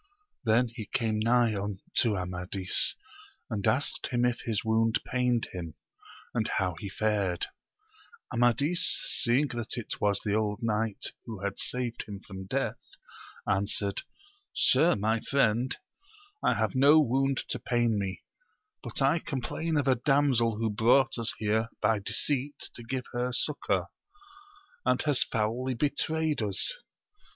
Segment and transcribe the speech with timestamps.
[0.43, 1.53] He then came nigh
[1.97, 2.95] to Amadis,
[3.51, 5.75] and asked him if his wound pained him,
[6.33, 7.45] and how he fared.
[8.33, 12.89] Amadis 9eing that it waa tti^ o\Sl\hi\^\»^Vq V^ ^a^^'^Wsssss^ AMADIS OF GAUL 183 from death,
[13.47, 14.01] answered,
[14.55, 15.77] Sir, my friend,
[16.43, 18.23] I have no wound to pain me;
[18.81, 23.31] but I complain of a damsel who brought us here by deceit to give her
[23.31, 23.85] succour,
[24.83, 26.73] and has foully betrayed us.